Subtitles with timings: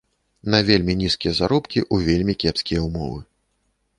[0.53, 3.23] На вельмі нізкія заробкі, у вельмі кепскія ўмовы.